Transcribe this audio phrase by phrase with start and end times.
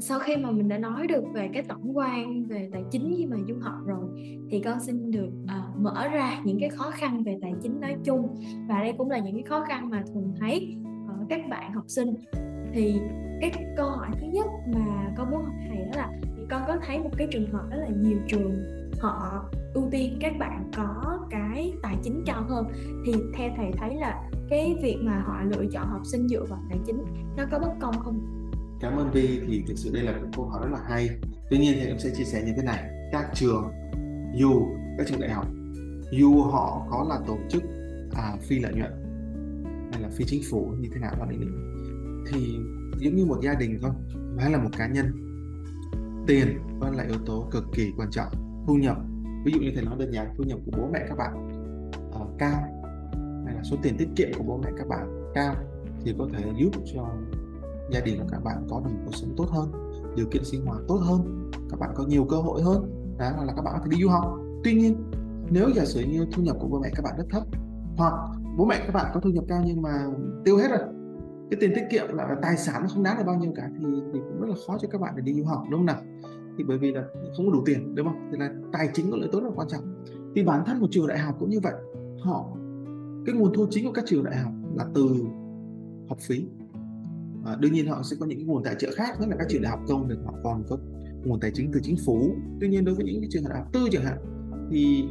[0.00, 3.26] sau khi mà mình đã nói được về cái tổng quan về tài chính khi
[3.26, 4.08] mà du học rồi
[4.50, 7.96] thì con xin được uh, mở ra những cái khó khăn về tài chính nói
[8.04, 8.36] chung.
[8.68, 10.76] Và đây cũng là những cái khó khăn mà thường thấy
[11.08, 12.14] ở các bạn học sinh.
[12.72, 13.00] Thì
[13.40, 16.76] cái câu hỏi thứ nhất mà con muốn hỏi thầy đó là thì con có
[16.86, 18.54] thấy một cái trường hợp đó là nhiều trường
[19.00, 19.44] họ
[19.74, 22.66] ưu tiên các bạn có cái tài chính cao hơn.
[23.06, 26.58] Thì theo thầy thấy là cái việc mà họ lựa chọn học sinh dựa vào
[26.68, 27.04] tài chính
[27.36, 28.35] nó có bất công không?
[28.80, 31.10] Cảm ơn Vi thì thực sự đây là một câu hỏi rất là hay.
[31.50, 32.90] Tuy nhiên thì em sẽ chia sẻ như thế này.
[33.12, 33.72] Các trường
[34.34, 34.66] dù
[34.98, 35.46] các trường đại học
[36.10, 37.62] dù họ có là tổ chức
[38.14, 38.92] à, phi lợi nhuận
[39.92, 41.46] hay là phi chính phủ như thế nào đó đi nữa
[42.32, 42.58] thì
[42.98, 43.90] giống như một gia đình thôi
[44.38, 45.06] hay là một cá nhân
[46.26, 48.32] tiền vẫn là yếu tố cực kỳ quan trọng.
[48.66, 48.96] Thu nhập
[49.44, 51.48] ví dụ như thầy nói đơn giản thu nhập của bố mẹ các bạn
[52.22, 52.62] uh, cao
[53.46, 55.54] hay là số tiền tiết kiệm của bố mẹ các bạn cao
[56.04, 57.10] thì có thể giúp cho
[57.90, 59.72] gia đình của các bạn có được một cuộc sống tốt hơn
[60.16, 62.92] điều kiện sinh hoạt tốt hơn các bạn có nhiều cơ hội hơn.
[63.18, 64.38] Đó là các bạn có thể đi du học.
[64.64, 64.96] Tuy nhiên
[65.50, 67.42] nếu giả sử như thu nhập của bố mẹ các bạn rất thấp
[67.96, 68.14] hoặc
[68.56, 70.06] bố mẹ các bạn có thu nhập cao nhưng mà
[70.44, 70.80] tiêu hết rồi
[71.50, 73.84] cái tiền tiết kiệm là tài sản nó không đáng được bao nhiêu cả thì,
[74.12, 76.02] thì cũng rất là khó cho các bạn để đi du học đúng không nào?
[76.58, 77.04] Thì bởi vì là
[77.36, 78.28] không có đủ tiền đúng không?
[78.32, 80.04] Thì là tài chính có lợi tốt là quan trọng.
[80.34, 81.74] Thì bản thân một trường đại học cũng như vậy
[82.20, 82.46] họ
[83.26, 85.24] cái nguồn thu chính của các trường đại học là từ
[86.08, 86.46] học phí
[87.46, 89.62] à, đương nhiên họ sẽ có những nguồn tài trợ khác nhất là các trường
[89.62, 90.78] đại học công thì họ còn có
[91.24, 92.36] nguồn tài chính từ chính phủ.
[92.60, 94.18] Tuy nhiên đối với những cái trường đại học tư chẳng hạn
[94.70, 95.04] thì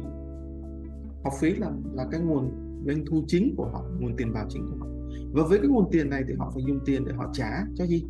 [1.24, 2.50] học phí là là cái nguồn
[2.86, 4.86] doanh thu chính của họ nguồn tiền vào chính của họ.
[5.32, 7.86] Và với cái nguồn tiền này thì họ phải dùng tiền để họ trả cho
[7.86, 8.04] gì?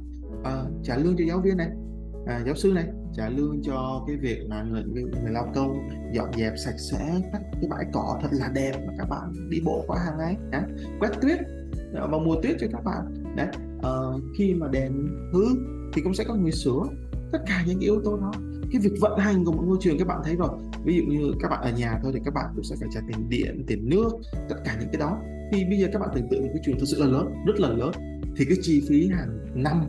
[0.44, 1.70] À, trả lương cho giáo viên này
[2.26, 5.88] à, giáo sư này trả lương cho cái việc là người, người, người lao công
[6.12, 9.60] dọn dẹp sạch sẽ các cái bãi cỏ thật là đẹp mà các bạn đi
[9.64, 10.36] bộ qua hàng ngày
[11.00, 11.38] quét tuyết
[11.92, 13.46] vào mùa tuyết cho các bạn đấy
[13.78, 14.92] uh, khi mà đèn
[15.32, 15.44] hư
[15.92, 16.80] thì cũng sẽ có người sửa
[17.32, 18.32] tất cả những yếu tố đó.
[18.72, 20.48] Cái việc vận hành của một ngôi trường các bạn thấy rồi.
[20.84, 23.00] Ví dụ như các bạn ở nhà thôi thì các bạn cũng sẽ phải trả
[23.08, 24.08] tiền điện tiền nước
[24.48, 25.18] tất cả những cái đó.
[25.52, 27.60] Thì bây giờ các bạn tưởng tượng một cái trường thực sự là lớn rất
[27.60, 27.90] là lớn
[28.36, 29.86] thì cái chi phí hàng năm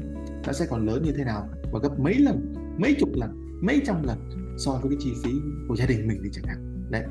[0.47, 1.47] nó sẽ còn lớn như thế nào?
[1.71, 4.17] Và gấp mấy lần mấy chục lần mấy trăm lần
[4.57, 5.31] so với cái chi phí
[5.67, 6.89] của gia đình mình thì chẳng hạn.
[6.91, 7.03] Đấy.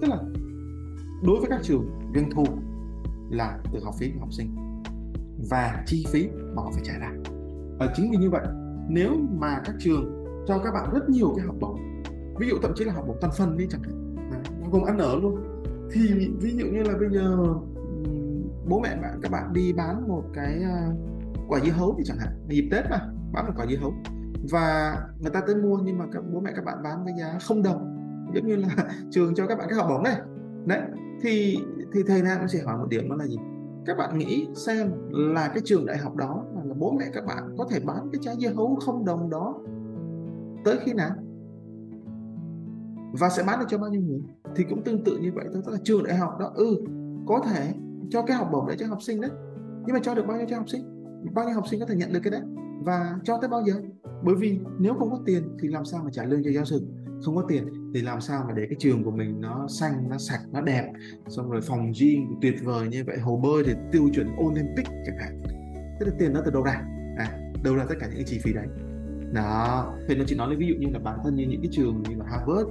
[0.00, 0.18] Tức là
[1.22, 2.46] đối với các trường doanh thu
[3.30, 4.67] là từ học phí của học sinh
[5.50, 7.12] và chi phí mà họ phải trả ra.
[7.78, 8.46] Và chính vì như vậy,
[8.88, 12.02] nếu mà các trường cho các bạn rất nhiều cái học bổng,
[12.38, 14.14] ví dụ thậm chí là học bổng toàn phần đi chẳng hạn
[14.62, 15.36] nó gồm ăn ở luôn,
[15.92, 17.36] thì ví dụ như là bây giờ
[18.68, 20.62] bố mẹ bạn, các bạn đi bán một cái
[21.48, 23.00] quả dưa hấu thì chẳng hạn, dịp tết mà,
[23.32, 23.94] bán một quả dưa hấu,
[24.50, 27.38] và người ta tới mua nhưng mà các, bố mẹ các bạn bán với giá
[27.42, 27.94] không đồng,
[28.34, 28.68] giống như là
[29.10, 30.16] trường cho các bạn cái học bổng này.
[30.66, 30.80] Đấy,
[31.22, 31.58] thì
[31.92, 33.36] thì thầy nào cũng sẽ hỏi một điểm đó là gì?
[33.86, 37.54] Các bạn nghĩ xem là cái trường đại học đó là bố mẹ các bạn
[37.58, 39.54] có thể bán cái trái dưa hấu không đồng đó
[40.64, 41.10] tới khi nào?
[43.20, 44.20] Và sẽ bán được cho bao nhiêu người?
[44.56, 46.76] Thì cũng tương tự như vậy thôi, tức là trường đại học đó ừ
[47.26, 47.74] có thể
[48.10, 49.30] cho cái học bổng để cho học sinh đấy.
[49.86, 50.82] Nhưng mà cho được bao nhiêu cho học sinh?
[51.34, 52.42] Bao nhiêu học sinh có thể nhận được cái đấy?
[52.84, 53.74] Và cho tới bao giờ?
[54.24, 56.80] Bởi vì nếu không có tiền thì làm sao mà trả lương cho giáo sư?
[57.24, 60.18] Không có tiền thì làm sao mà để cái trường của mình nó xanh nó
[60.18, 60.92] sạch nó đẹp.
[61.28, 65.18] Xong rồi phòng gym tuyệt vời như vậy hồ bơi thì tiêu chuẩn olympic chẳng
[65.20, 65.42] hạn.
[66.00, 66.82] Thế là tiền nó từ đâu ra?
[67.16, 68.66] À, đâu ra tất cả những cái chi phí đấy.
[69.32, 71.70] Đó thì nó chỉ nói lấy ví dụ như là bản thân như những cái
[71.72, 72.68] trường như là Harvard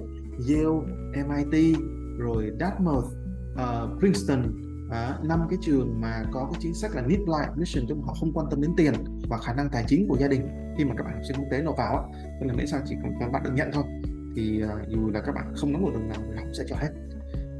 [0.49, 1.77] Yale MIT
[2.17, 3.05] rồi Dartmouth
[3.53, 7.85] uh, Princeton ờ, năm cái trường mà có cái chính sách là need life mission
[7.89, 8.93] tức họ không quan tâm đến tiền
[9.29, 10.47] và khả năng tài chính của gia đình.
[10.77, 12.03] Khi mà các bạn học sinh quốc tế nộp vào á
[12.39, 13.83] nên là miễn sao chỉ cần các bạn được nhận thôi
[14.37, 16.75] thì uh, dù là các bạn không nắm một đồng nào thì họ sẽ cho
[16.75, 16.89] hết.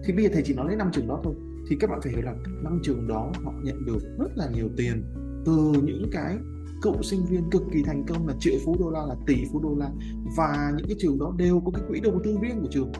[0.03, 1.33] Thì bây giờ thầy chỉ nói đến năm trường đó thôi
[1.69, 4.69] thì các bạn phải hiểu là năm trường đó họ nhận được rất là nhiều
[4.77, 5.03] tiền
[5.45, 6.37] từ những cái
[6.81, 9.59] cựu sinh viên cực kỳ thành công là triệu phú đô la là tỷ phú
[9.63, 9.89] đô la
[10.37, 12.91] và những cái trường đó đều có cái quỹ đầu tư riêng của trường.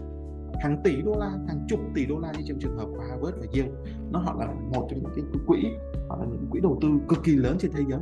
[0.64, 3.38] Hàng tỷ đô la hàng chục tỷ đô la như trong trường hợp của Harvard
[3.38, 3.72] và Yale
[4.12, 5.58] nó họ là một trong những cái quỹ
[6.10, 8.00] họ là những quỹ đầu tư cực kỳ lớn trên thế giới.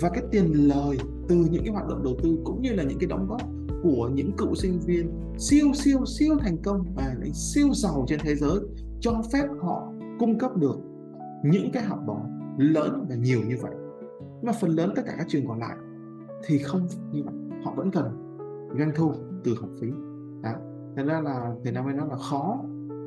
[0.00, 0.98] Và cái tiền lời
[1.28, 3.40] từ những cái hoạt động đầu tư cũng như là những cái đóng góp
[3.82, 8.34] của những cựu sinh viên siêu siêu siêu thành công và siêu giàu trên thế
[8.34, 8.60] giới
[9.00, 10.76] cho phép họ cung cấp được
[11.44, 13.72] những cái học bổng lớn và nhiều như vậy.
[14.20, 15.76] Nhưng mà phần lớn tất cả các trường còn lại
[16.46, 17.34] thì không như vậy.
[17.64, 18.36] Họ vẫn cần
[18.78, 19.12] doanh thu
[19.44, 19.88] từ học phí.
[20.42, 20.52] Đó.
[20.96, 22.58] Thành ra là việt nam mới nói là khó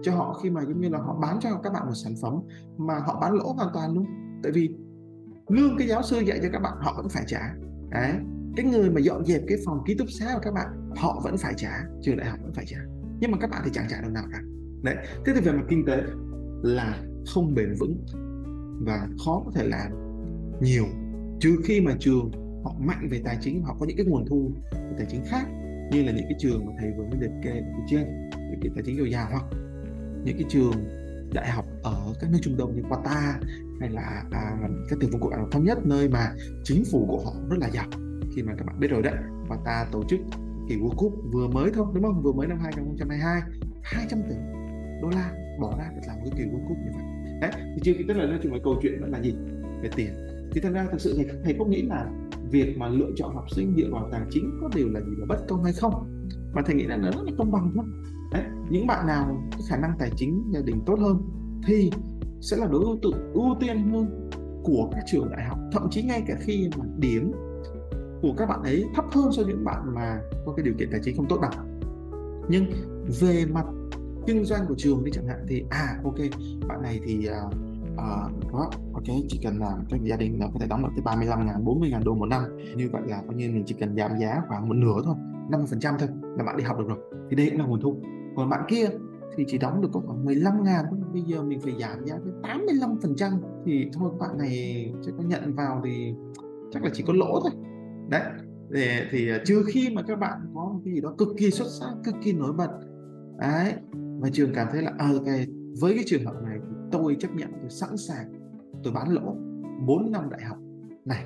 [0.04, 2.33] cho họ khi mà giống như là họ bán cho các bạn một sản phẩm
[2.77, 4.06] mà họ bán lỗ hoàn toàn luôn.
[4.44, 4.69] Tại vì
[5.48, 7.56] lương cái giáo sư dạy cho các bạn, họ vẫn phải trả.
[7.89, 8.13] Đấy
[8.55, 11.37] cái người mà dọn dẹp cái phòng ký túc xá của các bạn họ vẫn
[11.37, 12.77] phải trả trường đại học vẫn phải trả.
[13.19, 14.41] Nhưng mà các bạn thì chẳng trả đồng nào cả.
[14.83, 16.03] Đấy thế thì về mặt kinh tế
[16.63, 18.05] là không bền vững
[18.85, 19.91] và khó có thể làm
[20.61, 20.85] nhiều.
[21.39, 22.31] Trừ khi mà trường
[22.63, 25.47] họ mạnh về tài chính họ có những cái nguồn thu về tài chính khác
[25.91, 28.71] như là những cái trường mà thầy vừa mới liệt kê ở trên những cái
[28.75, 29.45] tài chính dồi dào hoặc
[30.23, 30.73] những cái trường
[31.33, 33.33] đại học ở các nước Trung Đông như Qatar
[33.79, 34.57] hay là à,
[34.89, 36.31] các tiểu vương quốc Ả Rập thống nhất nơi mà
[36.63, 37.85] chính phủ của họ rất là giàu
[38.35, 39.13] khi mà các bạn biết rồi đấy.
[39.47, 40.19] Và ta tổ chức
[40.69, 42.21] kỳ World Cup vừa mới thôi đúng không?
[42.21, 43.41] Vừa mới năm 2022
[43.81, 44.35] 200 tỷ
[45.01, 47.03] đô la bỏ ra để làm cái kỳ World Cup như vậy.
[47.41, 49.35] Đấy thì chưa tức là nói chung là câu chuyện vẫn là gì?
[49.81, 50.09] Về tiền.
[50.51, 52.09] Thì thật ra thực sự thầy, thầy có nghĩ là
[52.51, 55.25] việc mà lựa chọn học sinh dựa vào tài chính có điều là gì là
[55.29, 55.93] bất công hay không?
[56.53, 57.85] Mà thầy nghĩ là nó rất là công bằng thôi
[58.33, 61.17] đấy những bạn nào có khả năng tài chính gia đình tốt hơn
[61.67, 61.91] thì
[62.41, 64.29] sẽ là đối tượng ưu tiên hơn
[64.63, 65.59] của các trường đại học.
[65.71, 67.31] Thậm chí ngay cả khi mà điểm
[68.25, 70.89] của các bạn ấy thấp hơn so với những bạn mà có cái điều kiện
[70.92, 71.80] tài chính không tốt bằng.
[72.50, 72.66] Nhưng
[73.19, 73.66] về mặt
[74.27, 76.16] kinh doanh của trường đi chẳng hạn thì à ok
[76.68, 77.54] bạn này thì uh,
[77.94, 81.01] uh, đó ok chỉ cần làm cho gia đình là có thể đóng được tới
[81.06, 82.42] 35 ngàn 40 ngàn đô một năm.
[82.75, 85.16] Như vậy là coi như mình chỉ cần giảm giá khoảng một nửa thôi
[85.50, 86.98] 50 phần trăm thôi là bạn đi học được rồi.
[87.30, 87.98] Thì đây cũng là nguồn thu.
[88.36, 88.89] Còn bạn kia
[89.38, 91.00] thì chỉ đóng được có khoảng 15 ngàn thôi.
[91.13, 93.31] Bây giờ mình phải giảm giá tới 85 phần trăm
[93.66, 96.13] thì thôi bạn này sẽ có nhận vào thì
[96.72, 97.51] chắc là chỉ có lỗ thôi
[98.09, 98.23] đấy
[98.73, 101.51] thì, thì à, trừ khi mà các bạn có một cái gì đó cực kỳ
[101.51, 102.69] xuất sắc cực kỳ nổi bật.
[103.39, 103.73] Đấy
[104.19, 105.25] và trường cảm thấy là ờ, à, ok
[105.79, 108.33] với cái trường hợp này thì tôi chấp nhận tôi sẵn sàng
[108.83, 109.35] tôi bán lỗ
[109.85, 110.57] 4 năm đại học.
[111.05, 111.25] Này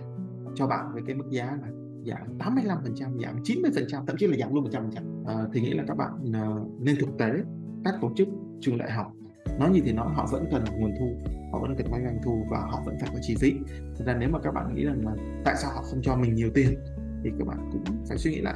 [0.55, 1.67] cho bạn với cái mức giá là
[2.05, 5.83] giảm 85% giảm 90% thậm chí là giảm luôn 100% à, ờ, thì nghĩ là
[5.87, 7.31] các bạn uh, nên thực tế
[7.85, 8.27] các tổ chức
[8.59, 9.13] trường đại học
[9.59, 11.17] nói như thế nó, họ vẫn cần nguồn thu,
[11.51, 13.55] họ vẫn cần có doanh thu và họ vẫn phải có chi phí
[13.97, 15.15] Thật ra nếu mà các bạn nghĩ rằng là
[15.45, 16.75] tại sao họ không cho mình nhiều tiền
[17.23, 18.55] thì các bạn cũng phải suy nghĩ lại.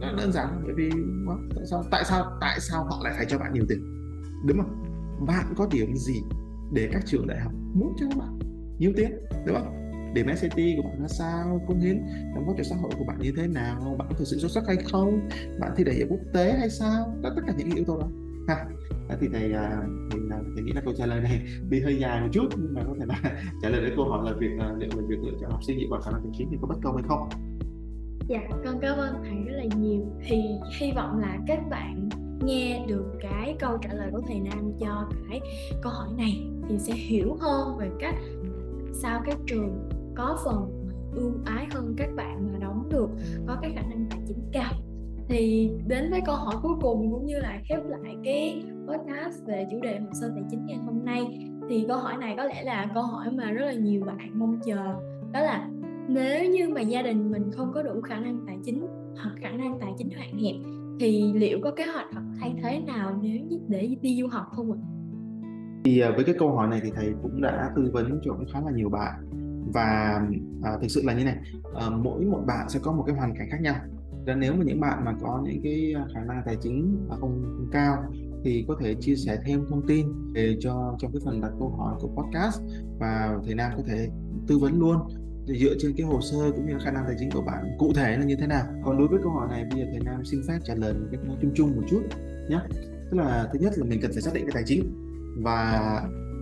[0.00, 0.90] Nó đơn giản bởi vì
[1.56, 3.78] tại sao tại sao tại sao họ lại phải cho bạn nhiều tiền?
[4.46, 4.84] Đúng không?
[5.26, 6.20] Bạn có điểm gì
[6.72, 8.38] để các trường đại học muốn cho các bạn
[8.78, 9.10] nhiều tiền,
[9.46, 9.80] đúng không?
[10.14, 12.02] Điểm SAT của bạn ra sao, công hiến,
[12.34, 14.50] đóng góp cho xã hội của bạn như thế nào, bạn có thực sự xuất
[14.50, 15.28] sắc hay không,
[15.60, 17.18] bạn thi đại học quốc tế hay sao?
[17.22, 18.08] Đó tất cả những yếu tố đó.
[18.48, 18.66] Ha
[19.20, 21.40] thì thầy à, mình thì, thầy nghĩ là câu trả lời này
[21.70, 24.30] đi hơi dài một chút nhưng mà có thể là trả lời đến câu hỏi
[24.30, 26.32] là việc à, liệu về việc lựa chọn học sinh dựa vào khả năng tài
[26.38, 27.28] chính thì có bất công hay không?
[28.28, 30.00] Dạ con cảm ơn thầy rất là nhiều.
[30.26, 30.42] Thì
[30.78, 32.08] hy vọng là các bạn
[32.44, 35.40] nghe được cái câu trả lời của thầy Nam cho cái
[35.82, 38.14] câu hỏi này thì sẽ hiểu hơn về cách
[38.92, 43.08] sao các trường có phần ưu ái hơn các bạn mà đóng được
[43.46, 44.72] có cái khả năng tài chính cao
[45.28, 49.66] thì đến với câu hỏi cuối cùng cũng như là khép lại cái podcast về
[49.70, 51.48] chủ đề hồ sơ tài chính ngày hôm nay.
[51.68, 54.60] Thì câu hỏi này có lẽ là câu hỏi mà rất là nhiều bạn mong
[54.64, 54.94] chờ.
[55.32, 55.68] Đó là
[56.08, 58.86] nếu như mà gia đình mình không có đủ khả năng tài chính
[59.22, 60.54] hoặc khả năng tài chính hạn hẹp
[61.00, 64.72] thì liệu có kế hoạch hoặc thay thế nào nếu để đi du học không
[64.72, 64.78] ạ?
[65.84, 68.60] Thì à, với cái câu hỏi này thì thầy cũng đã tư vấn cho khá
[68.60, 69.14] là nhiều bạn.
[69.74, 70.20] Và
[70.62, 71.36] à, thực sự là như này
[71.74, 73.74] à, mỗi một bạn sẽ có một cái hoàn cảnh khác nhau
[74.26, 77.20] nên nếu mà những bạn mà có những cái à, khả năng tài chính không,
[77.20, 77.96] không cao
[78.44, 81.68] thì có thể chia sẻ thêm thông tin để cho trong cái phần đặt câu
[81.78, 82.60] hỏi của podcast
[82.98, 84.08] và thầy Nam có thể
[84.46, 84.98] tư vấn luôn.
[85.46, 88.16] Dựa trên cái hồ sơ cũng như khả năng tài chính của bạn cụ thể
[88.16, 88.66] là như thế nào?
[88.84, 91.06] Còn đối với câu hỏi này bây giờ thầy Nam xin phép trả lời một
[91.12, 92.02] cách chung chung một chút
[92.50, 92.60] nhé.
[93.10, 94.94] Tức là thứ nhất là mình cần phải xác định cái tài chính
[95.42, 95.80] và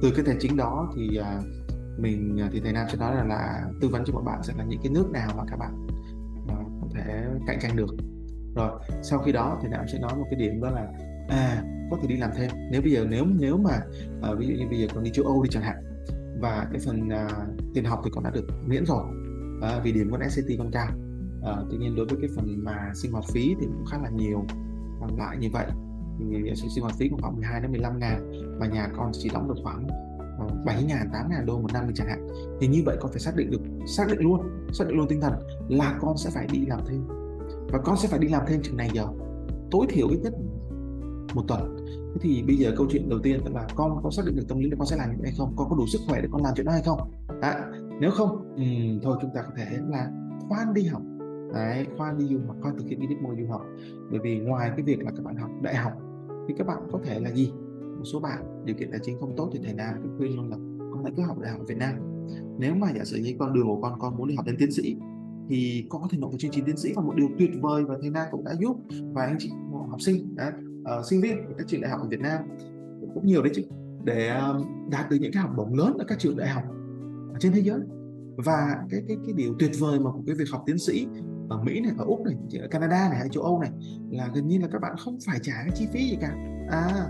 [0.03, 1.41] từ cái tài chính đó thì à,
[1.99, 4.53] mình à, thì thầy Nam sẽ nói là, là tư vấn cho mọi bạn sẽ
[4.59, 5.87] là những cái nước nào mà các bạn
[6.95, 7.97] thể cạnh tranh được.
[8.55, 8.71] Rồi
[9.03, 10.89] sau khi đó thì Nam sẽ nói một cái điểm đó là
[11.29, 12.51] à có thể đi làm thêm.
[12.71, 13.81] Nếu bây giờ nếu nếu mà
[14.23, 15.77] à, ví dụ như bây giờ còn đi châu Âu đi chẳng hạn
[16.41, 17.29] và cái phần à,
[17.75, 19.05] tiền học thì còn đã được miễn rồi
[19.63, 20.89] à, vì điểm con SAT con cao.
[21.45, 24.11] À, tuy nhiên đối với cái phần mà sinh hoạt phí thì cũng khá là
[24.11, 24.45] nhiều
[25.01, 25.67] còn lại như vậy.
[26.19, 29.49] Thì sinh hoạt phí cũng khoảng 12 đến 15 ngàn và nhà con chỉ đóng
[29.49, 29.87] được khoảng
[30.39, 32.27] Ờ, 7 ngàn, 8 ngàn đô một năm mình chẳng hạn.
[32.61, 34.41] Thì như vậy con phải xác định được xác định luôn
[34.73, 35.33] xác định luôn tinh thần
[35.69, 37.09] là con sẽ phải đi làm thêm.
[37.73, 39.07] Và con sẽ phải đi làm thêm chừng này giờ.
[39.71, 40.33] Tối thiểu ít nhất
[41.35, 41.77] một tuần.
[41.87, 44.59] Thế thì bây giờ câu chuyện đầu tiên là con có xác định được tâm
[44.59, 45.55] lý là con sẽ làm như vậy hay không?
[45.57, 46.99] Con có đủ sức khỏe để con làm chuyện đó hay không?
[47.41, 47.55] Đấy.
[48.01, 50.11] nếu không um, thôi chúng ta có thể là
[50.49, 51.03] khoan đi học.
[51.55, 53.63] Đấy, khoan đi du học khoan thực hiện đi môi du học.
[54.11, 55.93] Bởi vì ngoài cái việc là các bạn học đại học
[56.49, 57.53] thì các bạn có thể là gì?
[58.03, 60.51] Một số bạn điều kiện tài chính không tốt thì thầy nào cũng khuyên luôn
[60.51, 60.57] là
[60.93, 61.95] con hãy cứ học đại học ở Việt Nam.
[62.59, 64.73] Nếu mà giả sử như con đường của con con muốn đi học đến tiến
[64.73, 64.97] sĩ
[65.49, 67.85] thì con có thể nộp vào chương trình tiến sĩ và một điều tuyệt vời
[67.85, 68.77] và thầy na cũng đã giúp
[69.13, 69.51] và anh chị
[69.91, 70.53] học sinh đã
[70.99, 72.41] uh, sinh viên của các trường đại học ở Việt Nam
[73.15, 73.63] cũng nhiều đấy chứ
[74.05, 76.65] để um, đạt được những cái học bổng lớn ở các trường đại học
[77.33, 77.81] ở trên thế giới.
[78.37, 81.07] Và cái cái cái điều tuyệt vời mà của cái việc học tiến sĩ
[81.49, 83.71] ở Mỹ này ở Úc này ở Canada này hay châu Âu này
[84.11, 86.35] là gần như là các bạn không phải trả cái chi phí gì cả.
[86.71, 87.09] À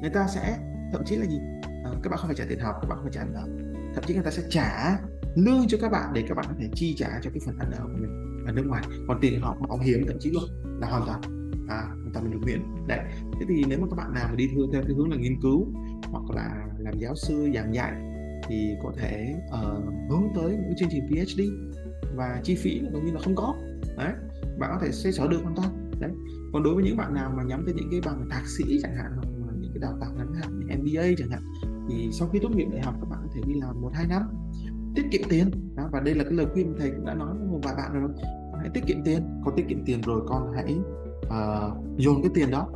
[0.00, 0.58] người ta sẽ
[0.92, 1.38] thậm chí là gì?
[1.62, 3.48] À, các bạn không phải trả tiền học các bạn không phải trả ăn ở
[3.94, 4.98] thậm chí người ta sẽ trả
[5.36, 7.70] lương cho các bạn để các bạn có thể chi trả cho cái phần ăn
[7.70, 8.84] ở của mình ở nước ngoài.
[9.08, 10.44] Còn tiền học họ hiếm thậm chí luôn
[10.80, 11.20] là hoàn toàn.
[11.68, 12.60] À hoàn toàn mình được miễn.
[12.86, 12.98] Đấy.
[13.40, 15.40] Thế thì nếu mà các bạn nào mà đi theo theo cái hướng là nghiên
[15.42, 17.92] cứu hoặc là làm giáo sư giảng dạy
[18.48, 21.40] thì có thể uh, hướng tới những chương trình PhD
[22.16, 23.54] và chi phí là gần như là không có.
[23.98, 24.12] Đấy.
[24.58, 25.90] Bạn có thể xoay sở được hoàn toàn.
[26.00, 26.10] Đấy.
[26.52, 28.96] Còn đối với những bạn nào mà nhắm tới những cái bằng thạc sĩ chẳng
[28.96, 29.12] hạn
[29.80, 31.42] cái đào tạo ngắn hạn MBA chẳng hạn
[31.88, 34.06] thì sau khi tốt nghiệp đại học các bạn có thể đi làm một hai
[34.06, 34.22] năm
[34.96, 35.50] tiết kiệm tiền.
[35.76, 37.92] Đó, và đây là cái lời khuyên thầy cũng đã nói với một vài bạn
[37.92, 38.10] rồi
[38.58, 40.76] hãy tiết kiệm tiền có tiết kiệm tiền rồi con hãy
[41.26, 42.68] uh, dồn cái tiền đó.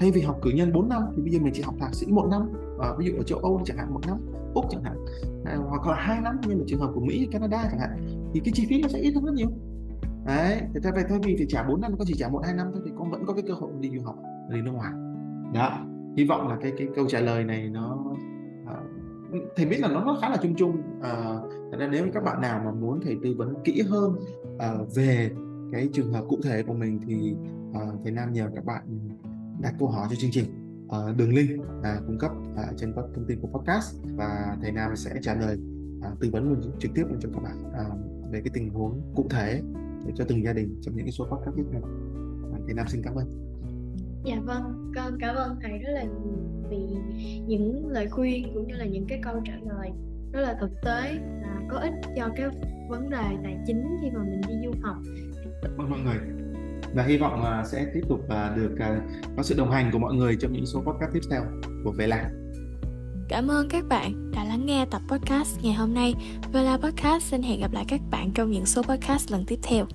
[0.00, 2.06] Thay vì học cử nhân 4 năm thì bây giờ mình chỉ học thạc sĩ
[2.06, 2.42] một năm
[2.76, 4.18] uh, ví dụ ở châu Âu chẳng hạn một năm
[4.54, 4.96] úc chẳng hạn
[5.44, 7.90] à, hoặc là hai năm như là trường hợp của Mỹ Canada chẳng hạn
[8.34, 9.48] thì cái chi phí nó sẽ ít hơn rất nhiều.
[10.26, 12.66] Đấy thì thay, thay vì thì trả 4 năm có chỉ trả một hai năm
[12.72, 14.16] thôi thì con vẫn có cái cơ hội đi du học
[14.50, 14.92] đi nước ngoài.
[15.54, 15.86] Đó
[16.16, 18.04] hy vọng là cái cái câu trả lời này nó
[18.62, 22.24] uh, thầy biết là nó, nó khá là chung chung ờ, uh, nên nếu các
[22.24, 24.16] bạn nào mà muốn thầy tư vấn kỹ hơn
[24.54, 25.30] uh, về
[25.72, 27.36] cái trường hợp cụ thể của mình thì
[27.70, 29.08] uh, thầy Nam nhờ các bạn
[29.60, 30.44] đặt câu hỏi cho chương trình
[30.86, 34.72] uh, đường link uh, à, cung cấp uh, trên thông tin của podcast và thầy
[34.72, 35.58] Nam sẽ trả lời
[35.98, 39.12] uh, tư vấn luôn trực tiếp luôn cho các bạn uh, về cái tình huống
[39.16, 39.62] cụ thể
[40.06, 41.80] để cho từng gia đình trong những cái số podcast tiếp theo.
[42.66, 43.55] Thầy Nam xin cảm ơn.
[44.26, 46.04] Dạ vâng, con cảm ơn thầy rất là
[46.70, 46.86] vì
[47.46, 49.90] những lời khuyên cũng như là những cái câu trả lời
[50.32, 52.46] rất là thực tế và có ích cho cái
[52.88, 54.96] vấn đề tài chính khi mà mình đi du học.
[55.76, 56.16] Vâng mọi người
[56.94, 58.20] và hy vọng là sẽ tiếp tục
[58.56, 59.00] được à,
[59.36, 61.42] có sự đồng hành của mọi người trong những số podcast tiếp theo
[61.84, 62.30] của Về Lạc.
[63.28, 66.14] Cảm ơn các bạn đã lắng nghe tập podcast ngày hôm nay.
[66.52, 69.86] Vela Podcast xin hẹn gặp lại các bạn trong những số podcast lần tiếp theo.